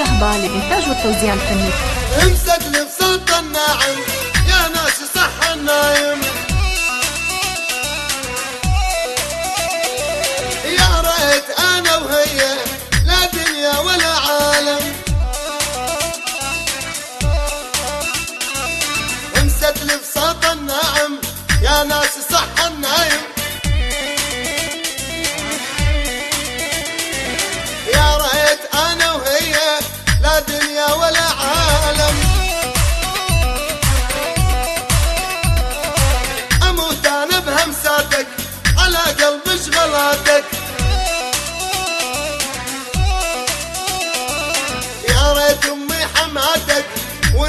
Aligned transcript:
شهبة 0.00 0.36
للإنتاج 0.36 0.88
والتوزيع 0.88 1.34
الفني. 1.34 1.70
امسك 2.22 2.62
لبسة 2.66 3.38
الناعم 3.38 3.99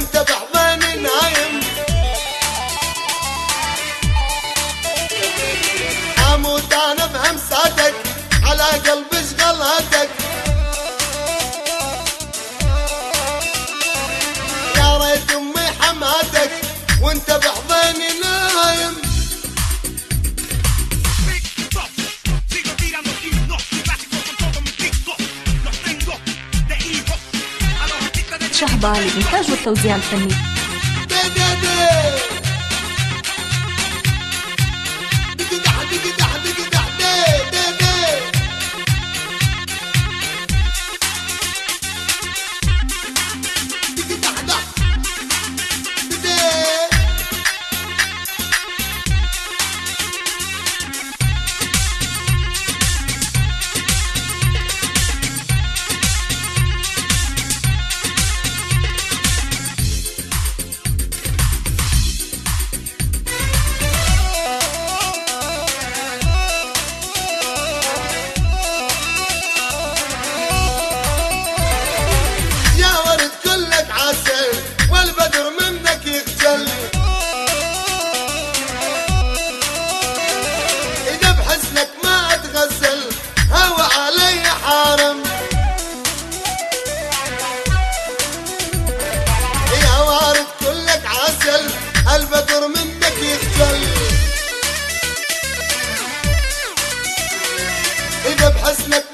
وانت 0.01 0.17
بحضاني 0.29 0.95
نايم. 0.95 1.59
أموت 6.33 6.73
أنا 6.73 7.05
بهمساتك 7.05 7.93
على 8.43 8.63
قلبي 8.63 9.17
شغلتك 9.39 9.90
شهبة 28.61 28.99
للانتاج 28.99 29.51
والتوزيع 29.51 29.95
الفني. 29.95 30.33
إذا 98.31 98.49
بحسنك. 98.49 99.10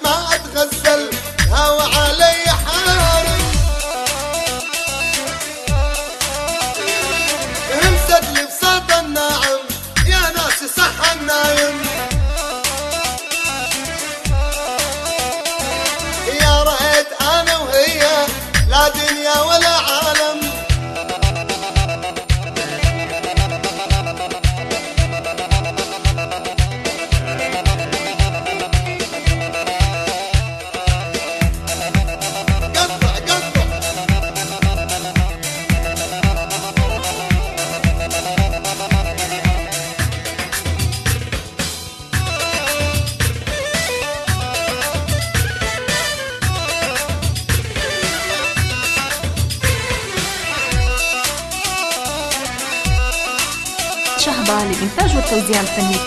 الرقابة 54.50 54.64
للإنتاج 54.64 55.16
والتوزيع 55.16 55.62
الفني. 55.62 56.00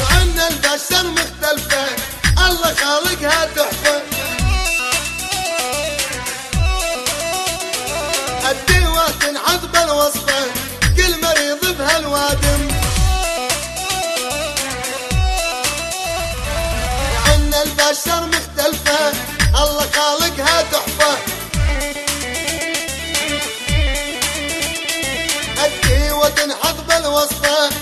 وعندنا 0.00 0.48
البشر 0.48 1.06
مختلفة 1.06 1.86
الله 2.46 2.74
خالقها 2.74 3.44
تحفة. 3.56 3.97
was 27.18 27.32
fun. 27.32 27.77